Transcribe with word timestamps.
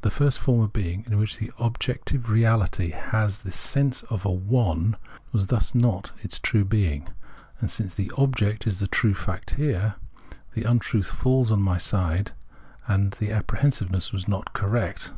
The 0.00 0.10
first 0.10 0.40
form 0.40 0.60
of 0.62 0.72
being, 0.72 1.04
in 1.06 1.18
which 1.18 1.36
the 1.38 1.52
objective 1.56 2.22
reahty 2.22 2.92
has 2.92 3.38
the 3.38 3.52
sense 3.52 4.02
of 4.10 4.24
a" 4.24 4.30
one," 4.56 4.96
was 5.30 5.46
thus 5.46 5.72
not 5.72 6.10
its 6.20 6.40
true 6.40 6.64
being; 6.64 7.08
and 7.60 7.70
since 7.70 7.94
the 7.94 8.10
object 8.16 8.66
is 8.66 8.80
the 8.80 8.88
true 8.88 9.14
fact 9.14 9.52
here, 9.52 9.94
the 10.54 10.64
untruth 10.64 11.06
falls 11.12 11.52
on 11.52 11.62
my 11.62 11.78
side, 11.78 12.32
and 12.88 13.12
the 13.20 13.30
apprehension 13.30 13.90
was 13.92 14.26
not 14.26 14.52
correct. 14.52 15.12